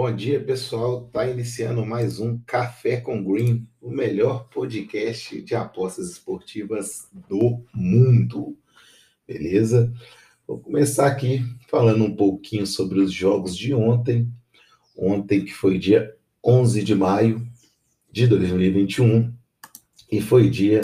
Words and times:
Bom 0.00 0.14
dia, 0.14 0.38
pessoal. 0.38 1.06
Está 1.08 1.26
iniciando 1.26 1.84
mais 1.84 2.20
um 2.20 2.38
Café 2.46 3.00
com 3.00 3.20
Green, 3.20 3.68
o 3.80 3.90
melhor 3.90 4.48
podcast 4.48 5.42
de 5.42 5.56
apostas 5.56 6.08
esportivas 6.12 7.08
do 7.28 7.64
mundo. 7.74 8.56
Beleza? 9.26 9.92
Vou 10.46 10.60
começar 10.60 11.08
aqui 11.08 11.44
falando 11.68 12.04
um 12.04 12.14
pouquinho 12.14 12.64
sobre 12.64 13.00
os 13.00 13.12
jogos 13.12 13.56
de 13.56 13.74
ontem. 13.74 14.32
Ontem, 14.96 15.44
que 15.44 15.52
foi 15.52 15.80
dia 15.80 16.16
11 16.46 16.84
de 16.84 16.94
maio 16.94 17.44
de 18.08 18.28
2021, 18.28 19.34
e 20.12 20.20
foi 20.20 20.48
dia 20.48 20.82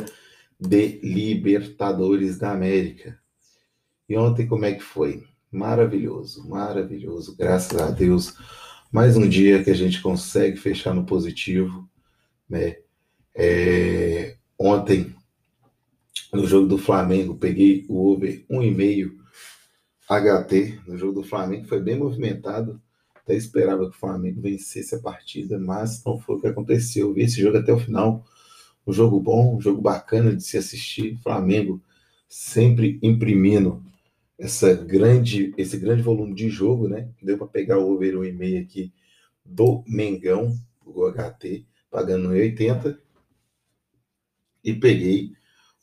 de 0.59 0.99
Libertadores 1.05 2.37
da 2.37 2.51
América. 2.51 3.17
E 4.09 4.17
ontem, 4.17 4.49
como 4.49 4.65
é 4.65 4.73
que 4.73 4.83
foi? 4.83 5.23
Maravilhoso, 5.53 6.49
maravilhoso, 6.49 7.37
graças 7.37 7.81
a 7.81 7.93
Deus. 7.93 8.35
Mais 8.95 9.17
um 9.17 9.29
dia 9.29 9.65
que 9.65 9.71
a 9.71 9.75
gente 9.75 10.01
consegue 10.01 10.57
fechar 10.57 10.95
no 10.95 11.05
positivo, 11.05 11.91
né? 12.49 12.77
É, 13.35 14.37
ontem, 14.57 15.13
no 16.33 16.47
jogo 16.47 16.69
do 16.69 16.79
Flamengo, 16.79 17.35
peguei 17.35 17.85
o 17.89 18.13
over 18.13 18.45
1,5 18.49 19.11
HT 20.09 20.81
no 20.87 20.97
jogo 20.97 21.23
do 21.23 21.27
Flamengo, 21.27 21.67
foi 21.67 21.81
bem 21.81 21.99
movimentado. 21.99 22.81
Até 23.17 23.35
esperava 23.35 23.91
que 23.91 23.97
o 23.97 23.99
Flamengo 23.99 24.41
vencesse 24.41 24.95
a 24.95 25.01
partida, 25.01 25.59
mas 25.59 26.01
não 26.05 26.21
foi 26.21 26.37
o 26.37 26.41
que 26.41 26.47
aconteceu. 26.47 27.09
Eu 27.09 27.15
vi 27.15 27.23
esse 27.23 27.43
jogo 27.43 27.59
até 27.59 27.73
o 27.73 27.81
final. 27.81 28.25
Um 28.87 28.93
jogo 28.93 29.19
bom, 29.19 29.57
um 29.57 29.61
jogo 29.61 29.83
bacana 29.83 30.37
de 30.37 30.45
se 30.45 30.57
assistir. 30.57 31.19
Flamengo 31.21 31.83
sempre 32.29 33.01
imprimindo 33.03 33.83
essa 34.39 34.75
grande, 34.75 35.55
esse 35.57 35.77
grande 35.77 36.03
volume 36.03 36.35
de 36.35 36.49
jogo, 36.49 36.89
né? 36.89 37.09
Deu 37.23 37.39
para 37.39 37.47
pegar 37.47 37.79
o 37.79 37.93
over 37.93 38.15
1,5 38.15 38.63
aqui 38.63 38.93
do 39.45 39.85
Mengão, 39.87 40.57
o 40.85 41.11
HT, 41.11 41.67
pagando 41.91 42.31
1,80. 42.31 42.99
E 44.65 44.75
peguei 44.75 45.33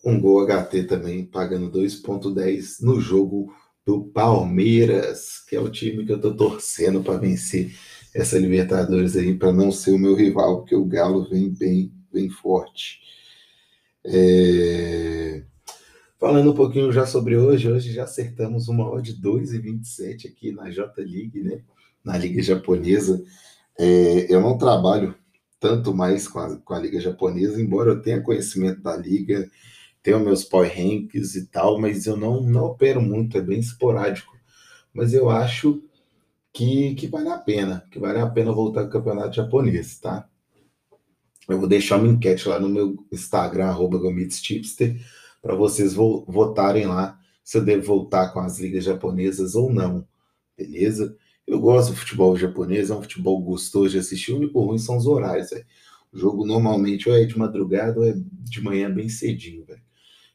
um 0.04 0.20
gol 0.20 0.46
HT 0.46 0.84
também, 0.84 1.26
pagando 1.26 1.72
2,10 1.72 2.82
no 2.82 3.00
jogo 3.00 3.54
do 3.86 4.06
Palmeiras, 4.06 5.40
que 5.48 5.56
é 5.56 5.60
o 5.60 5.70
time 5.70 6.06
que 6.06 6.12
eu 6.12 6.20
tô 6.20 6.36
torcendo 6.36 7.04
para 7.04 7.18
vencer 7.18 7.74
essa 8.14 8.38
Libertadores 8.38 9.16
aí, 9.16 9.34
para 9.38 9.54
não 9.54 9.72
ser 9.72 9.92
o 9.92 10.00
meu 10.00 10.16
rival, 10.16 10.58
porque 10.60 10.76
o 10.76 10.86
Galo 10.86 11.30
vem 11.30 11.50
bem, 11.50 11.94
bem 12.12 12.30
forte. 12.30 13.00
É... 14.04 15.44
Falando 16.22 16.52
um 16.52 16.54
pouquinho 16.54 16.92
já 16.92 17.04
sobre 17.08 17.36
hoje, 17.36 17.68
hoje 17.68 17.92
já 17.92 18.04
acertamos 18.04 18.68
uma 18.68 18.88
odd 18.88 19.12
de 19.12 19.20
2,27 19.20 20.28
aqui 20.28 20.52
na 20.52 20.70
J-League, 20.70 21.42
né? 21.42 21.64
Na 22.04 22.16
Liga 22.16 22.44
Japonesa. 22.44 23.26
É, 23.76 24.32
eu 24.32 24.40
não 24.40 24.56
trabalho 24.56 25.16
tanto 25.60 25.96
mais 25.96 26.28
com 26.28 26.38
a, 26.38 26.58
com 26.58 26.76
a 26.76 26.80
Liga 26.80 27.00
Japonesa, 27.00 27.60
embora 27.60 27.90
eu 27.90 28.04
tenha 28.04 28.22
conhecimento 28.22 28.84
da 28.84 28.96
Liga, 28.96 29.50
tenho 30.04 30.20
meus 30.20 30.44
power 30.44 30.72
ranks 30.72 31.34
e 31.34 31.48
tal, 31.48 31.82
mas 31.82 32.06
eu 32.06 32.16
não, 32.16 32.44
não 32.44 32.66
opero 32.66 33.02
muito, 33.02 33.36
é 33.36 33.42
bem 33.42 33.60
esporádico. 33.60 34.38
Mas 34.94 35.16
eu 35.16 35.28
acho 35.28 35.84
que, 36.54 36.94
que 36.94 37.08
vale 37.08 37.30
a 37.30 37.38
pena, 37.40 37.84
que 37.90 37.98
vale 37.98 38.20
a 38.20 38.30
pena 38.30 38.52
voltar 38.52 38.82
ao 38.82 38.90
campeonato 38.90 39.38
japonês, 39.38 39.98
tá? 39.98 40.30
Eu 41.50 41.58
vou 41.58 41.68
deixar 41.68 41.98
uma 41.98 42.08
enquete 42.08 42.48
lá 42.48 42.60
no 42.60 42.70
meu 42.70 42.96
Instagram, 43.12 43.66
arroba 43.66 43.98
para 45.42 45.56
vocês 45.56 45.94
votarem 45.94 46.86
lá 46.86 47.20
se 47.44 47.58
eu 47.58 47.66
devo 47.66 47.84
voltar 47.84 48.30
com 48.32 48.40
as 48.40 48.60
ligas 48.60 48.84
japonesas 48.84 49.56
ou 49.56 49.74
não, 49.74 50.08
beleza? 50.58 51.18
Eu 51.46 51.60
gosto 51.60 51.92
do 51.92 51.98
futebol 51.98 52.38
japonês, 52.38 52.90
é 52.90 52.96
um 52.96 53.02
futebol 53.02 53.42
gostoso 53.42 53.90
de 53.90 53.98
assistir, 53.98 54.32
o 54.32 54.38
único 54.38 54.62
ruim 54.62 54.78
são 54.78 54.98
os 54.98 55.08
horários, 55.08 55.50
véio. 55.50 55.66
O 56.14 56.18
jogo 56.18 56.46
normalmente 56.46 57.10
ou 57.10 57.16
é 57.16 57.26
de 57.26 57.38
madrugada 57.38 58.00
ou 58.00 58.06
é 58.06 58.14
de 58.16 58.62
manhã 58.62 58.94
bem 58.94 59.10
cedinho, 59.10 59.66
velho. 59.66 59.82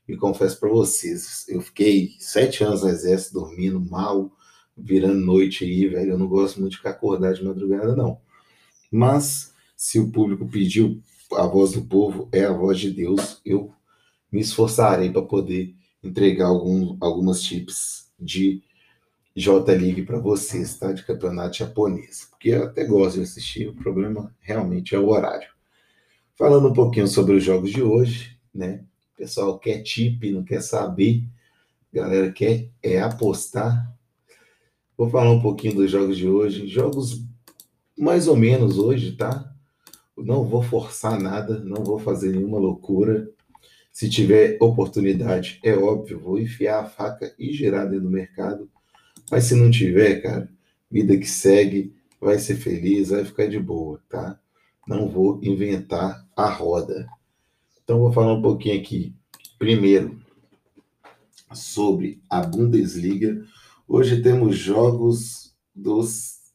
E 0.09 0.16
confesso 0.16 0.59
para 0.59 0.69
vocês, 0.69 1.45
eu 1.49 1.61
fiquei 1.61 2.11
sete 2.19 2.62
anos 2.65 2.83
no 2.83 2.89
exército 2.89 3.34
dormindo 3.34 3.81
mal, 3.81 4.31
virando 4.77 5.21
noite 5.21 5.65
aí, 5.65 5.87
velho. 5.89 6.12
Eu 6.12 6.19
não 6.19 6.28
gosto 6.28 6.61
muito 6.61 6.72
de 6.72 6.78
ficar 6.78 6.91
acordado 6.91 7.37
de 7.37 7.45
madrugada, 7.45 7.97
não. 7.97 8.19
Mas 8.91 9.53
se 9.77 9.99
o 9.99 10.11
público 10.11 10.49
pediu, 10.49 11.00
a 11.33 11.47
voz 11.47 11.72
do 11.72 11.83
povo 11.83 12.28
é 12.33 12.45
a 12.45 12.53
voz 12.53 12.78
de 12.78 12.91
Deus, 12.91 13.41
eu 13.45 13.72
me 14.31 14.41
esforçarei 14.41 15.10
para 15.10 15.22
poder 15.22 15.75
entregar 16.03 16.47
algum, 16.47 16.97
algumas 17.00 17.42
tips 17.42 18.10
de 18.19 18.62
J-League 19.34 20.03
para 20.03 20.19
vocês, 20.19 20.78
tá? 20.78 20.92
De 20.92 21.04
campeonato 21.04 21.59
japonês. 21.59 22.26
Porque 22.31 22.50
eu 22.50 22.65
até 22.65 22.84
gosto 22.84 23.16
de 23.16 23.22
assistir, 23.22 23.69
o 23.69 23.75
problema 23.75 24.34
realmente 24.41 24.94
é 24.94 24.98
o 24.98 25.09
horário. 25.09 25.48
Falando 26.36 26.69
um 26.69 26.72
pouquinho 26.72 27.06
sobre 27.06 27.36
os 27.36 27.44
jogos 27.44 27.70
de 27.70 27.82
hoje, 27.82 28.38
né? 28.54 28.84
O 29.15 29.16
pessoal 29.16 29.59
quer 29.59 29.82
tip, 29.82 30.31
não 30.31 30.44
quer 30.44 30.62
saber. 30.62 31.25
A 31.92 31.97
galera 31.97 32.32
quer 32.32 32.69
é 32.82 33.00
apostar. 33.00 33.94
Vou 34.97 35.09
falar 35.09 35.31
um 35.31 35.41
pouquinho 35.41 35.75
dos 35.75 35.91
jogos 35.91 36.16
de 36.16 36.28
hoje. 36.28 36.66
Jogos 36.66 37.22
mais 37.97 38.28
ou 38.28 38.36
menos 38.36 38.78
hoje, 38.78 39.12
tá? 39.12 39.53
Não 40.16 40.44
vou 40.44 40.62
forçar 40.62 41.20
nada, 41.20 41.59
não 41.59 41.84
vou 41.84 41.98
fazer 41.98 42.32
nenhuma 42.32 42.59
loucura. 42.59 43.31
Se 43.97 44.11
tiver 44.11 44.59
oportunidade, 44.61 45.59
é 45.65 45.75
óbvio, 45.75 46.21
vou 46.21 46.39
enfiar 46.39 46.81
a 46.81 46.84
faca 46.84 47.34
e 47.39 47.51
girar 47.51 47.89
dentro 47.89 48.05
do 48.05 48.11
mercado. 48.11 48.69
Mas 49.31 49.45
se 49.45 49.55
não 49.55 49.71
tiver, 49.71 50.21
cara, 50.21 50.53
vida 50.91 51.17
que 51.17 51.25
segue, 51.25 51.97
vai 52.21 52.39
ser 52.39 52.57
feliz, 52.57 53.09
vai 53.09 53.25
ficar 53.25 53.47
de 53.47 53.59
boa, 53.59 53.99
tá? 54.07 54.39
Não 54.87 55.09
vou 55.09 55.41
inventar 55.43 56.29
a 56.37 56.51
roda. 56.51 57.09
Então, 57.83 58.01
vou 58.01 58.12
falar 58.12 58.34
um 58.34 58.43
pouquinho 58.43 58.79
aqui, 58.79 59.15
primeiro, 59.59 60.21
sobre 61.55 62.21
a 62.28 62.43
Bundesliga. 62.43 63.47
Hoje 63.89 64.21
temos 64.21 64.59
jogos 64.59 65.57
dos 65.75 66.53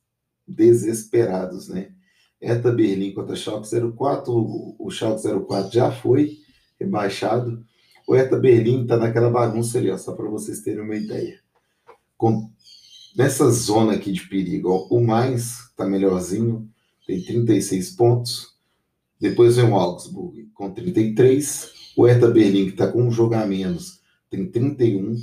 desesperados, 0.48 1.70
né? 1.70 1.92
Eta 2.40 2.72
Berlim 2.72 3.14
contra 3.14 3.36
Schalke 3.36 3.68
04, 3.68 4.76
o 4.78 4.92
Schalke 4.92 5.28
04 5.28 5.74
já 5.74 5.92
foi 5.92 6.42
rebaixado. 6.84 7.64
O 8.08 8.14
Hertha 8.16 8.38
Berlim 8.38 8.84
está 8.84 8.98
naquela 8.98 9.30
bagunça 9.30 9.78
ali, 9.78 9.90
ó, 9.90 9.98
só 9.98 10.14
para 10.14 10.30
vocês 10.30 10.62
terem 10.62 10.82
uma 10.82 10.96
ideia. 10.96 11.40
Com, 12.18 12.50
nessa 13.16 13.50
zona 13.50 13.94
aqui 13.94 14.12
de 14.12 14.28
perigo, 14.28 14.70
ó, 14.70 14.88
o 14.96 15.06
mais 15.06 15.70
está 15.70 15.86
melhorzinho, 15.86 16.70
tem 17.06 17.24
36 17.24 17.92
pontos. 17.92 18.56
Depois 19.20 19.56
vem 19.56 19.70
o 19.70 19.76
Augsburg 19.76 20.50
com 20.54 20.72
33. 20.72 21.94
O 21.96 22.06
Hertha 22.06 22.30
Berlim, 22.30 22.66
que 22.66 22.72
está 22.72 22.92
com 22.92 23.04
um 23.04 23.12
jogo 23.12 23.36
a 23.36 23.46
menos, 23.46 24.02
tem 24.30 24.50
31, 24.50 25.16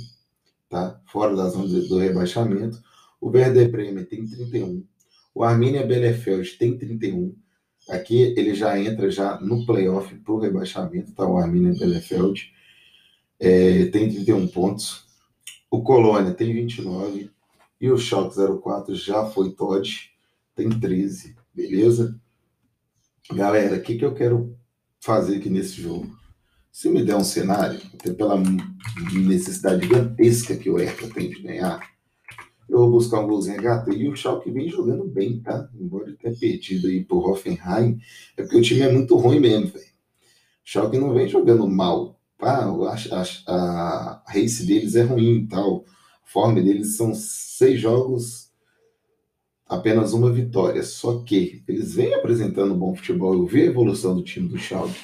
tá? 0.69 1.01
fora 1.07 1.35
da 1.35 1.49
zona 1.49 1.67
do 1.67 1.97
rebaixamento. 1.97 2.81
O 3.19 3.29
Werder 3.29 3.69
Bremen 3.69 4.05
tem 4.05 4.25
31. 4.25 4.83
O 5.35 5.43
Arminia 5.43 5.85
Bielefeld 5.85 6.57
tem 6.57 6.77
31. 6.77 7.35
Aqui 7.89 8.33
ele 8.37 8.53
já 8.53 8.79
entra 8.79 9.09
já 9.09 9.39
no 9.41 9.65
playoff 9.65 10.13
para 10.15 10.33
o 10.33 10.39
rebaixamento, 10.39 11.11
tá? 11.13 11.27
O 11.27 11.37
Arminia 11.37 11.73
Bielefeld 11.73 12.53
é, 13.39 13.85
tem 13.85 14.09
31 14.09 14.47
pontos. 14.47 15.05
O 15.71 15.81
Colônia 15.81 16.33
tem 16.33 16.53
29. 16.53 17.31
E 17.81 17.89
o 17.89 17.97
Schalke 17.97 18.35
04 18.61 18.93
já 18.93 19.25
foi 19.25 19.51
Todd, 19.51 20.11
tem 20.55 20.69
13. 20.69 21.35
Beleza? 21.53 22.19
Galera, 23.31 23.77
o 23.77 23.81
que, 23.81 23.97
que 23.97 24.05
eu 24.05 24.13
quero 24.13 24.55
fazer 24.99 25.37
aqui 25.37 25.49
nesse 25.49 25.81
jogo? 25.81 26.11
Se 26.71 26.89
me 26.89 27.03
der 27.03 27.15
um 27.15 27.23
cenário, 27.23 27.79
até 27.93 28.13
pela 28.13 28.35
necessidade 29.13 29.83
gigantesca 29.83 30.55
que 30.55 30.69
o 30.69 30.77
Hertha 30.77 31.09
tem 31.09 31.29
de 31.29 31.41
ganhar, 31.41 31.79
eu 32.67 32.77
vou 32.77 32.91
buscar 32.91 33.19
um 33.19 33.27
golzinho 33.27 33.59
HT. 33.59 33.91
E 33.91 34.07
o 34.07 34.15
Schalke 34.15 34.51
vem 34.51 34.69
jogando 34.69 35.05
bem, 35.05 35.39
tá? 35.39 35.69
Tenha 36.21 36.35
perdido 36.35 36.87
aí 36.87 37.03
pro 37.03 37.17
Hoffenheim, 37.19 37.99
é 38.35 38.43
porque 38.43 38.57
o 38.57 38.61
time 38.61 38.81
é 38.81 38.91
muito 38.91 39.15
ruim 39.17 39.39
mesmo, 39.39 39.67
velho. 39.67 39.89
Schalke 40.63 40.97
não 40.97 41.13
vem 41.13 41.27
jogando 41.27 41.67
mal. 41.67 42.19
Ah, 42.41 42.65
a, 42.65 43.51
a, 43.51 44.23
a 44.25 44.31
race 44.31 44.65
deles 44.65 44.95
é 44.95 45.03
ruim 45.03 45.39
e 45.39 45.47
tal. 45.47 45.85
A 46.23 46.27
forma 46.27 46.61
deles 46.61 46.95
são 46.95 47.13
seis 47.13 47.79
jogos, 47.79 48.51
apenas 49.65 50.13
uma 50.13 50.31
vitória. 50.31 50.83
Só 50.83 51.23
que 51.23 51.63
eles 51.67 51.95
vêm 51.95 52.13
apresentando 52.13 52.75
bom 52.75 52.95
futebol. 52.95 53.33
Eu 53.33 53.45
vi 53.45 53.63
a 53.63 53.65
evolução 53.65 54.15
do 54.15 54.23
time 54.23 54.47
do 54.47 54.57
Schalke. 54.57 54.99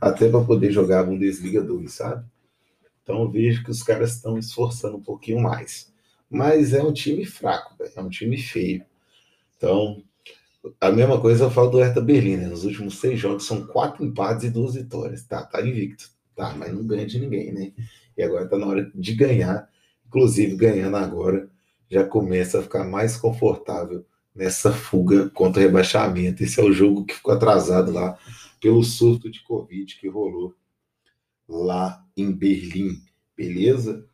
Até 0.00 0.28
para 0.28 0.44
poder 0.44 0.70
jogar 0.70 1.00
a 1.00 1.04
Bundesliga 1.04 1.62
2, 1.62 1.92
sabe? 1.92 2.26
Então 3.02 3.22
eu 3.22 3.30
vejo 3.30 3.62
que 3.64 3.70
os 3.70 3.82
caras 3.82 4.14
estão 4.14 4.36
esforçando 4.38 4.96
um 4.96 5.02
pouquinho 5.02 5.40
mais 5.40 5.94
mas 6.34 6.72
é 6.74 6.82
um 6.82 6.92
time 6.92 7.24
fraco, 7.24 7.76
véio, 7.78 7.92
é 7.94 8.00
um 8.00 8.08
time 8.08 8.36
feio. 8.36 8.84
Então, 9.56 10.02
a 10.80 10.90
mesma 10.90 11.20
coisa 11.20 11.44
eu 11.44 11.50
falo 11.50 11.70
do 11.70 11.78
Hertha 11.78 12.00
Berlim, 12.00 12.36
né? 12.36 12.46
Nos 12.46 12.64
últimos 12.64 12.98
seis 12.98 13.18
jogos 13.18 13.46
são 13.46 13.66
quatro 13.66 14.04
empates 14.04 14.44
e 14.44 14.50
duas 14.50 14.74
vitórias. 14.74 15.24
Tá, 15.26 15.44
tá 15.44 15.60
invicto, 15.60 16.10
tá, 16.34 16.54
mas 16.54 16.72
não 16.72 16.86
ganha 16.86 17.06
de 17.06 17.18
ninguém, 17.18 17.52
né? 17.52 17.72
E 18.16 18.22
agora 18.22 18.48
tá 18.48 18.56
na 18.56 18.66
hora 18.66 18.90
de 18.94 19.14
ganhar. 19.14 19.68
Inclusive, 20.06 20.56
ganhando 20.56 20.96
agora, 20.96 21.50
já 21.90 22.04
começa 22.04 22.60
a 22.60 22.62
ficar 22.62 22.84
mais 22.84 23.16
confortável 23.16 24.06
nessa 24.34 24.72
fuga 24.72 25.28
contra 25.30 25.60
o 25.60 25.64
rebaixamento. 25.64 26.42
Esse 26.42 26.60
é 26.60 26.64
o 26.64 26.72
jogo 26.72 27.04
que 27.04 27.14
ficou 27.14 27.34
atrasado 27.34 27.92
lá 27.92 28.18
pelo 28.60 28.82
surto 28.82 29.30
de 29.30 29.42
Covid 29.42 29.96
que 29.96 30.08
rolou 30.08 30.54
lá 31.48 32.04
em 32.16 32.32
Berlim, 32.32 33.02
beleza? 33.36 34.08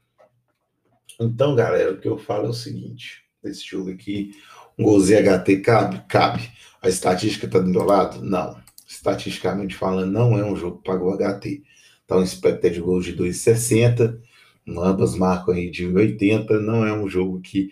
Então, 1.20 1.54
galera, 1.54 1.92
o 1.92 2.00
que 2.00 2.08
eu 2.08 2.18
falo 2.18 2.46
é 2.46 2.50
o 2.50 2.54
seguinte: 2.54 3.24
esse 3.44 3.64
jogo 3.64 3.90
aqui, 3.90 4.32
um 4.80 4.98
HT 4.98 5.56
cabe? 5.58 6.02
Cabe. 6.08 6.50
A 6.82 6.88
estatística 6.88 7.46
tá 7.46 7.58
do 7.58 7.68
meu 7.68 7.84
lado? 7.84 8.22
Não. 8.22 8.58
Estatisticamente 8.88 9.76
falando, 9.76 10.10
não 10.10 10.38
é 10.38 10.44
um 10.44 10.56
jogo 10.56 10.80
para 10.82 11.02
o 11.02 11.16
HT. 11.16 11.62
Tá 12.06 12.16
um 12.16 12.22
expected 12.22 12.74
de 12.74 12.80
gols 12.80 13.04
de 13.04 13.14
2,60, 13.14 14.18
ambas 14.66 15.14
marcam 15.14 15.54
aí 15.54 15.70
de 15.70 15.86
1,80. 15.86 16.58
Não 16.60 16.84
é 16.84 16.92
um 16.92 17.08
jogo 17.08 17.40
que, 17.40 17.70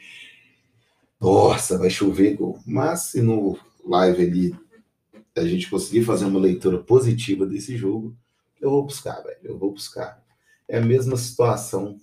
nossa, 1.20 1.78
vai 1.78 1.90
chover 1.90 2.36
gol. 2.36 2.60
Mas 2.66 3.10
se 3.10 3.22
no 3.22 3.58
live 3.84 4.22
ali 4.22 4.54
a 5.34 5.44
gente 5.44 5.70
conseguir 5.70 6.04
fazer 6.04 6.26
uma 6.26 6.38
leitura 6.38 6.78
positiva 6.78 7.46
desse 7.46 7.76
jogo, 7.76 8.14
eu 8.60 8.70
vou 8.70 8.84
buscar, 8.84 9.20
velho. 9.22 9.38
Eu 9.42 9.58
vou 9.58 9.72
buscar. 9.72 10.22
É 10.68 10.78
a 10.78 10.84
mesma 10.84 11.16
situação 11.16 11.98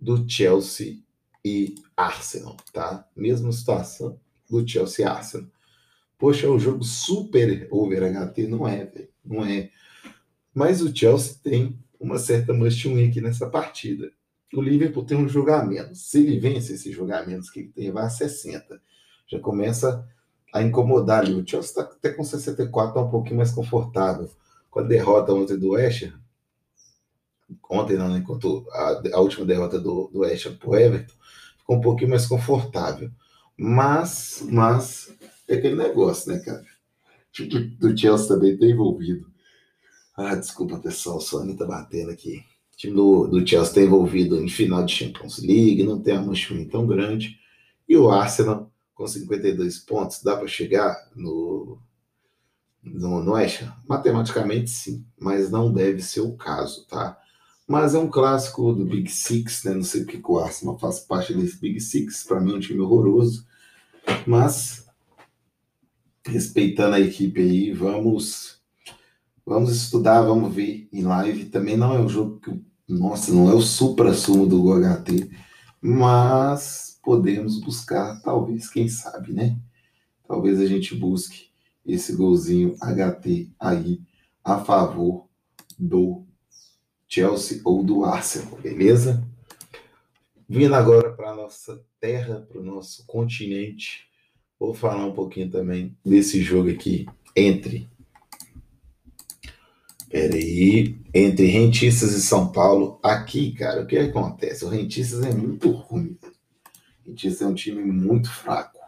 do 0.00 0.28
Chelsea 0.28 0.98
e 1.44 1.74
Arsenal, 1.96 2.56
tá? 2.72 3.06
Mesma 3.16 3.50
situação 3.52 4.18
do 4.48 4.66
Chelsea 4.66 5.08
Arsenal. 5.08 5.48
Poxa, 6.18 6.46
é 6.46 6.50
um 6.50 6.58
jogo 6.58 6.82
super 6.82 7.68
over 7.70 8.02
HT. 8.02 8.46
Não 8.48 8.66
é, 8.66 8.84
velho. 8.84 9.08
Não 9.24 9.44
é. 9.44 9.70
Mas 10.52 10.82
o 10.82 10.94
Chelsea 10.94 11.36
tem 11.42 11.78
uma 12.00 12.18
certa 12.18 12.52
must 12.52 12.88
win 12.88 13.08
aqui 13.08 13.20
nessa 13.20 13.48
partida. 13.48 14.10
O 14.52 14.60
Liverpool 14.60 15.04
tem 15.04 15.16
um 15.16 15.28
menos. 15.66 16.10
Se 16.10 16.18
ele 16.20 16.40
vence 16.40 16.72
esses 16.72 16.94
jogamentos 16.94 17.50
que 17.50 17.60
ele 17.60 17.68
tem, 17.68 17.92
vai 17.92 18.06
a 18.06 18.10
60. 18.10 18.80
Já 19.26 19.38
começa 19.38 20.08
a 20.52 20.62
incomodar 20.62 21.20
ali. 21.20 21.34
O 21.34 21.46
Chelsea 21.46 21.70
está 21.70 21.82
até 21.82 22.10
com 22.10 22.24
64, 22.24 22.88
está 22.90 23.00
um 23.00 23.10
pouquinho 23.10 23.36
mais 23.36 23.52
confortável. 23.52 24.28
Com 24.70 24.80
a 24.80 24.82
derrota 24.82 25.32
ontem 25.32 25.56
do 25.56 25.70
West 25.70 26.10
ontem 27.68 27.96
não, 27.96 28.08
né? 28.08 28.18
Enquanto 28.18 28.66
a, 28.70 29.02
a 29.14 29.20
última 29.20 29.44
derrota 29.44 29.78
do, 29.78 30.08
do 30.12 30.20
West 30.20 30.48
para 30.58 30.82
Everton, 30.82 31.14
ficou 31.58 31.76
um 31.76 31.80
pouquinho 31.80 32.10
mais 32.10 32.26
confortável. 32.26 33.10
Mas, 33.56 34.44
mas, 34.50 35.12
é 35.46 35.54
aquele 35.54 35.76
negócio, 35.76 36.32
né, 36.32 36.38
cara? 36.40 36.62
O 36.62 37.32
time 37.32 37.76
do 37.76 37.96
Chelsea 37.96 38.28
também 38.28 38.54
está 38.54 38.66
envolvido. 38.66 39.26
Ah, 40.16 40.34
desculpa, 40.34 40.78
pessoal, 40.78 41.18
o 41.18 41.20
Sony 41.20 41.56
tá 41.56 41.64
batendo 41.64 42.10
aqui. 42.10 42.44
O 42.72 42.76
time 42.76 42.94
do, 42.94 43.26
do 43.26 43.46
Chelsea 43.46 43.70
está 43.70 43.80
envolvido 43.82 44.42
em 44.42 44.48
final 44.48 44.84
de 44.84 44.94
Champions 44.94 45.38
League, 45.38 45.84
não 45.84 46.00
tem 46.00 46.14
uma 46.14 46.26
mancha 46.26 46.54
tão 46.70 46.86
grande. 46.86 47.38
E 47.88 47.96
o 47.96 48.10
Arsenal 48.10 48.70
com 48.98 49.06
52 49.06 49.78
pontos, 49.78 50.20
dá 50.24 50.36
para 50.36 50.48
chegar 50.48 51.08
no, 51.14 51.78
no, 52.82 53.22
no 53.22 53.34
Matematicamente, 53.88 54.70
sim, 54.70 55.06
mas 55.16 55.52
não 55.52 55.72
deve 55.72 56.02
ser 56.02 56.20
o 56.20 56.36
caso, 56.36 56.84
tá? 56.88 57.16
Mas 57.68 57.94
é 57.94 57.98
um 57.98 58.08
clássico 58.08 58.72
do 58.72 58.86
Big 58.86 59.10
Six, 59.10 59.64
né? 59.64 59.74
Não 59.74 59.82
sei 59.82 60.04
porque 60.04 60.22
o 60.24 60.38
Arsenal 60.38 60.78
faz 60.78 61.00
parte 61.00 61.34
desse 61.34 61.60
Big 61.60 61.78
Six, 61.80 62.24
para 62.24 62.40
mim 62.40 62.52
é 62.52 62.56
um 62.56 62.60
time 62.60 62.80
horroroso. 62.80 63.46
Mas, 64.26 64.86
respeitando 66.24 66.96
a 66.96 67.00
equipe 67.00 67.42
aí, 67.42 67.72
vamos 67.74 68.58
vamos 69.44 69.74
estudar, 69.74 70.22
vamos 70.22 70.54
ver 70.54 70.88
em 70.92 71.02
live. 71.02 71.46
Também 71.46 71.76
não 71.76 71.94
é 71.94 72.00
um 72.00 72.08
jogo 72.08 72.38
que, 72.40 72.62
nossa, 72.88 73.32
não 73.32 73.50
é 73.50 73.54
o 73.54 73.62
supra-sumo 73.62 74.46
do 74.46 74.62
GHT, 74.62 75.30
mas 75.80 76.98
podemos 77.02 77.58
buscar, 77.58 78.20
talvez, 78.22 78.68
quem 78.68 78.88
sabe, 78.88 79.32
né? 79.32 79.58
Talvez 80.26 80.60
a 80.60 80.66
gente 80.66 80.94
busque 80.94 81.48
esse 81.84 82.14
golzinho 82.14 82.76
HT 82.76 83.50
aí 83.58 84.00
a 84.44 84.58
favor 84.58 85.26
do 85.78 86.27
Chelsea 87.08 87.62
ou 87.64 87.82
do 87.82 88.04
Arsenal, 88.04 88.58
beleza? 88.58 89.26
Vindo 90.46 90.74
agora 90.74 91.12
para 91.12 91.30
a 91.30 91.34
nossa 91.34 91.82
terra, 91.98 92.40
para 92.40 92.60
o 92.60 92.64
nosso 92.64 93.06
continente, 93.06 94.06
vou 94.60 94.74
falar 94.74 95.06
um 95.06 95.14
pouquinho 95.14 95.50
também 95.50 95.96
desse 96.04 96.42
jogo 96.42 96.70
aqui 96.70 97.06
entre. 97.34 97.88
Peraí, 100.08 100.98
entre 101.12 101.46
Rentistas 101.46 102.12
e 102.12 102.22
São 102.22 102.50
Paulo. 102.50 102.98
Aqui, 103.02 103.52
cara, 103.52 103.82
o 103.82 103.86
que 103.86 103.98
acontece? 103.98 104.64
O 104.64 104.68
Rentistas 104.68 105.22
é 105.22 105.34
muito 105.34 105.70
ruim. 105.70 106.18
Rentistas 107.06 107.42
é 107.42 107.46
um 107.46 107.54
time 107.54 107.82
muito 107.82 108.30
fraco. 108.30 108.78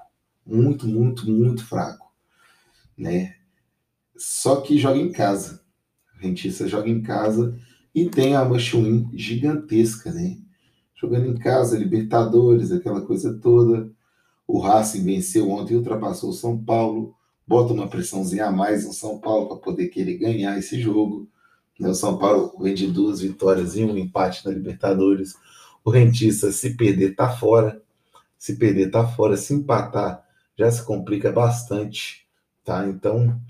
Muito, 0.47 0.87
muito, 0.87 1.31
muito 1.31 1.65
fraco. 1.67 2.11
Né? 2.97 3.37
Só 4.17 4.61
que 4.63 4.79
joga 4.79 4.99
em 4.99 5.13
casa. 5.13 5.63
Rentista 6.19 6.69
joga 6.69 6.89
em 6.89 7.03
casa 7.03 7.59
e 7.95 8.09
tem 8.09 8.35
a 8.35 8.45
Machuin 8.45 9.09
gigantesca, 9.13 10.13
né? 10.13 10.39
Jogando 10.95 11.27
em 11.29 11.37
casa, 11.37 11.79
Libertadores, 11.79 12.71
aquela 12.71 13.01
coisa 13.01 13.35
toda. 13.35 13.91
O 14.47 14.59
Racing 14.59 15.03
venceu 15.03 15.51
ontem, 15.51 15.77
ultrapassou 15.77 16.31
o 16.31 16.35
São 16.35 16.59
Paulo, 16.59 17.15
bota 17.47 17.73
uma 17.73 17.89
pressãozinha 17.89 18.47
a 18.47 18.53
mais 18.53 18.87
no 18.87 18.93
São 18.93 19.19
Paulo 19.19 19.49
para 19.49 19.57
poder 19.57 19.89
querer 19.89 20.19
ganhar 20.19 20.59
esse 20.59 20.81
jogo. 20.81 21.29
Né? 21.79 21.89
O 21.89 21.95
São 21.95 22.19
Paulo 22.19 22.55
vem 22.61 22.75
de 22.75 22.87
duas 22.87 23.21
vitórias 23.21 23.77
e 23.77 23.85
um 23.85 23.97
empate 23.97 24.45
na 24.45 24.53
Libertadores. 24.53 25.35
O 25.85 25.91
Rentista, 25.91 26.53
se 26.53 26.77
perder, 26.77 27.15
tá 27.15 27.31
fora. 27.31 27.81
Se 28.39 28.57
perder, 28.57 28.91
tá 28.91 29.07
fora. 29.07 29.37
Se 29.37 29.55
empatar, 29.55 30.25
já 30.59 30.71
se 30.71 30.85
complica 30.85 31.33
bastante, 31.33 32.27
tá? 32.65 32.87
Então, 32.87 33.41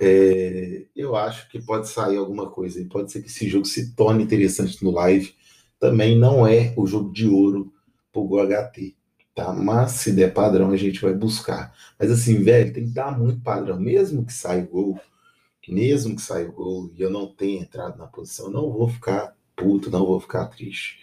é, 0.00 0.86
eu 0.94 1.16
acho 1.16 1.48
que 1.48 1.60
pode 1.60 1.88
sair 1.88 2.16
alguma 2.16 2.50
coisa 2.50 2.80
e 2.80 2.84
pode 2.84 3.12
ser 3.12 3.22
que 3.22 3.28
esse 3.28 3.48
jogo 3.48 3.64
se 3.64 3.94
torne 3.94 4.24
interessante 4.24 4.82
no 4.84 4.90
live. 4.90 5.34
Também 5.78 6.18
não 6.18 6.46
é 6.46 6.74
o 6.76 6.86
jogo 6.86 7.12
de 7.12 7.26
ouro 7.28 7.72
pro 8.12 8.26
GHT, 8.26 8.96
tá? 9.34 9.52
Mas 9.52 9.92
se 9.92 10.12
der 10.12 10.32
padrão, 10.32 10.70
a 10.70 10.76
gente 10.76 11.00
vai 11.00 11.14
buscar. 11.14 11.74
Mas 11.98 12.10
assim, 12.10 12.42
velho, 12.42 12.72
tem 12.72 12.84
que 12.84 12.90
dar 12.90 13.18
muito 13.18 13.40
padrão, 13.40 13.78
mesmo 13.78 14.24
que 14.24 14.32
saia 14.32 14.64
o 14.64 14.68
gol, 14.68 15.00
mesmo 15.68 16.16
que 16.16 16.22
saia 16.22 16.48
o 16.48 16.52
gol 16.52 16.90
e 16.94 17.02
eu 17.02 17.10
não 17.10 17.26
tenha 17.26 17.62
entrado 17.62 17.98
na 17.98 18.06
posição, 18.06 18.50
não 18.50 18.70
vou 18.72 18.88
ficar 18.88 19.34
puto, 19.56 19.90
não 19.90 20.04
vou 20.06 20.20
ficar 20.20 20.46
triste. 20.46 20.98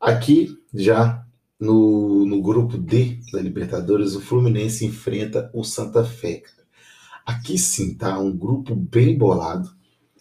Aqui 0.00 0.58
já 0.72 1.24
no, 1.58 2.26
no 2.26 2.42
grupo 2.42 2.76
D 2.76 3.20
da 3.32 3.40
Libertadores, 3.40 4.14
o 4.14 4.20
Fluminense 4.20 4.84
enfrenta 4.84 5.50
o 5.54 5.64
Santa 5.64 6.04
Fé. 6.04 6.42
Aqui 7.24 7.56
sim, 7.58 7.94
tá? 7.94 8.18
Um 8.18 8.36
grupo 8.36 8.74
bem 8.74 9.16
bolado. 9.16 9.68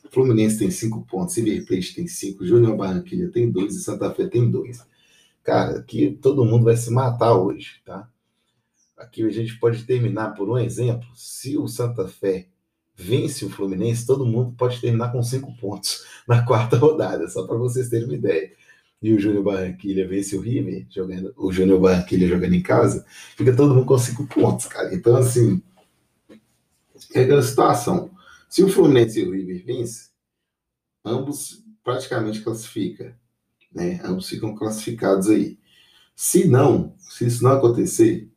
Fluminense 0.09 0.59
tem 0.59 0.69
cinco 0.69 1.05
pontos, 1.05 1.35
River 1.35 1.65
Plate 1.65 1.95
tem 1.95 2.07
cinco, 2.07 2.45
Júnior 2.45 2.77
Barranquilla 2.77 3.31
tem 3.31 3.49
dois 3.49 3.75
e 3.75 3.83
Santa 3.83 4.11
Fé 4.13 4.27
tem 4.27 4.49
dois. 4.49 4.85
Cara, 5.43 5.79
aqui 5.79 6.17
todo 6.21 6.45
mundo 6.45 6.65
vai 6.65 6.77
se 6.77 6.91
matar 6.91 7.33
hoje, 7.33 7.81
tá? 7.83 8.07
Aqui 8.95 9.23
a 9.23 9.29
gente 9.31 9.59
pode 9.59 9.83
terminar 9.83 10.35
por 10.35 10.47
um 10.47 10.57
exemplo. 10.57 11.07
Se 11.15 11.57
o 11.57 11.67
Santa 11.67 12.07
Fé 12.07 12.47
vence 12.95 13.43
o 13.43 13.49
Fluminense, 13.49 14.05
todo 14.05 14.25
mundo 14.25 14.53
pode 14.55 14.79
terminar 14.79 15.11
com 15.11 15.23
cinco 15.23 15.57
pontos 15.57 16.05
na 16.27 16.45
quarta 16.45 16.77
rodada, 16.77 17.27
só 17.27 17.47
para 17.47 17.57
vocês 17.57 17.89
terem 17.89 18.05
uma 18.05 18.15
ideia 18.15 18.51
e 19.03 19.11
o 19.11 19.19
Júnior 19.19 19.43
Barranquilha 19.43 20.07
vence 20.07 20.33
o 20.33 20.39
River, 20.39 20.87
jogando, 20.89 21.33
o 21.35 21.51
Júnior 21.51 21.81
Barranquilha 21.81 22.25
jogando 22.25 22.53
em 22.53 22.61
casa, 22.61 23.05
fica 23.35 23.53
todo 23.53 23.75
mundo 23.75 23.85
com 23.85 23.97
cinco 23.97 24.25
pontos, 24.25 24.65
cara. 24.67 24.95
Então, 24.95 25.17
assim, 25.17 25.61
é 27.13 27.23
aquela 27.23 27.41
situação. 27.41 28.11
Se 28.49 28.63
o 28.63 28.69
Fluminense 28.69 29.19
e 29.19 29.27
o 29.27 29.31
River 29.31 29.63
vence, 29.65 30.09
ambos 31.03 31.63
praticamente 31.83 32.41
classificam, 32.41 33.13
né? 33.73 33.99
Ambos 34.03 34.29
ficam 34.29 34.55
classificados 34.55 35.29
aí. 35.29 35.57
Se 36.15 36.47
não, 36.47 36.95
se 36.99 37.25
isso 37.25 37.43
não 37.43 37.53
acontecer, 37.53 38.29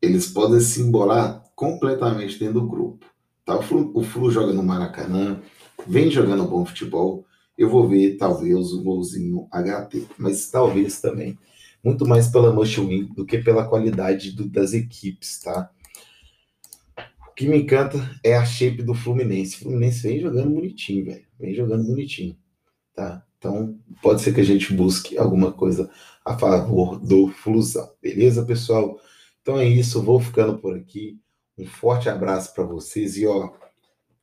eles 0.00 0.28
podem 0.28 0.60
se 0.60 0.80
embolar 0.80 1.44
completamente 1.54 2.38
dentro 2.38 2.60
do 2.60 2.68
grupo. 2.68 3.04
Tá? 3.44 3.56
O, 3.58 3.62
Flu, 3.62 3.90
o 3.94 4.02
Flu 4.02 4.30
joga 4.30 4.52
no 4.52 4.62
Maracanã, 4.62 5.40
vem 5.86 6.10
jogando 6.10 6.46
bom 6.46 6.64
futebol, 6.64 7.26
eu 7.56 7.68
vou 7.68 7.88
ver 7.88 8.16
talvez 8.16 8.72
o 8.72 8.82
golzinho 8.82 9.48
HT, 9.50 10.06
mas 10.16 10.48
talvez 10.48 11.00
também 11.00 11.36
muito 11.82 12.06
mais 12.06 12.28
pela 12.28 12.54
Win 12.54 13.12
do 13.14 13.24
que 13.24 13.38
pela 13.38 13.66
qualidade 13.68 14.32
do, 14.32 14.48
das 14.48 14.72
equipes, 14.72 15.40
tá? 15.40 15.70
O 17.38 17.40
que 17.40 17.46
me 17.46 17.58
encanta 17.58 17.98
é 18.24 18.34
a 18.34 18.44
shape 18.44 18.82
do 18.82 18.94
Fluminense. 18.94 19.54
O 19.54 19.58
Fluminense 19.60 20.02
vem 20.02 20.18
jogando 20.18 20.50
bonitinho, 20.50 21.04
velho. 21.04 21.24
Vem 21.38 21.54
jogando 21.54 21.86
bonitinho, 21.86 22.36
tá? 22.92 23.24
Então, 23.38 23.78
pode 24.02 24.22
ser 24.22 24.34
que 24.34 24.40
a 24.40 24.44
gente 24.44 24.72
busque 24.74 25.16
alguma 25.16 25.52
coisa 25.52 25.88
a 26.24 26.36
favor 26.36 26.98
do 26.98 27.28
Flusão. 27.28 27.92
Beleza, 28.02 28.44
pessoal? 28.44 28.98
Então 29.40 29.56
é 29.56 29.64
isso, 29.64 30.02
vou 30.02 30.18
ficando 30.18 30.58
por 30.58 30.76
aqui. 30.76 31.16
Um 31.56 31.64
forte 31.64 32.08
abraço 32.08 32.52
para 32.52 32.64
vocês 32.64 33.16
e 33.16 33.24
ó, 33.24 33.52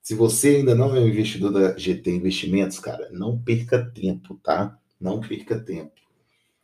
se 0.01 0.13
você 0.13 0.57
ainda 0.57 0.75
não 0.75 0.93
é 0.93 0.99
um 0.99 1.07
investidor 1.07 1.53
da 1.53 1.77
GT 1.77 2.11
Investimentos, 2.11 2.79
cara, 2.79 3.09
não 3.13 3.41
perca 3.41 3.81
tempo, 3.95 4.37
tá? 4.43 4.77
Não 4.99 5.21
perca 5.21 5.57
tempo. 5.57 5.93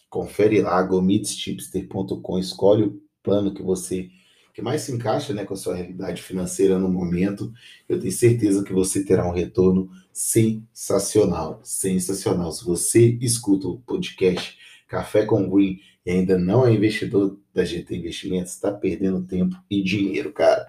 Confere 0.09 0.59
lá, 0.59 0.83
gomitschipster.com, 0.83 2.37
escolhe 2.37 3.01
plano 3.23 3.53
que 3.53 3.63
você 3.63 4.09
que 4.53 4.61
mais 4.61 4.81
se 4.81 4.91
encaixa 4.91 5.33
né, 5.33 5.45
com 5.45 5.53
a 5.53 5.57
sua 5.57 5.75
realidade 5.75 6.21
financeira 6.21 6.77
no 6.77 6.89
momento, 6.89 7.51
eu 7.87 7.99
tenho 7.99 8.11
certeza 8.11 8.63
que 8.63 8.73
você 8.73 9.03
terá 9.03 9.27
um 9.27 9.33
retorno 9.33 9.89
sensacional. 10.11 11.59
Sensacional. 11.63 12.51
Se 12.51 12.65
você 12.65 13.17
escuta 13.21 13.67
o 13.67 13.79
podcast 13.79 14.57
Café 14.87 15.25
com 15.25 15.49
Green 15.49 15.79
e 16.05 16.11
ainda 16.11 16.37
não 16.37 16.65
é 16.65 16.73
investidor 16.73 17.39
da 17.53 17.63
GT 17.63 17.95
Investimentos, 17.95 18.51
está 18.51 18.71
perdendo 18.71 19.23
tempo 19.23 19.55
e 19.69 19.81
dinheiro, 19.81 20.31
cara. 20.31 20.67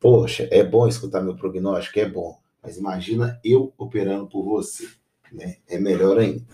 Poxa, 0.00 0.48
é 0.50 0.64
bom 0.64 0.88
escutar 0.88 1.20
meu 1.20 1.36
prognóstico? 1.36 2.00
É 2.00 2.08
bom. 2.08 2.38
Mas 2.62 2.76
imagina 2.76 3.40
eu 3.44 3.72
operando 3.76 4.26
por 4.26 4.44
você. 4.44 4.88
Né? 5.32 5.56
É 5.68 5.78
melhor 5.78 6.18
ainda. 6.18 6.44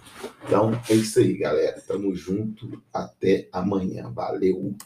Então 0.45 0.73
é 0.89 0.95
isso 0.95 1.19
aí, 1.19 1.37
galera. 1.37 1.81
Tamo 1.87 2.15
junto. 2.15 2.83
Até 2.93 3.49
amanhã. 3.53 4.11
Valeu. 4.11 4.77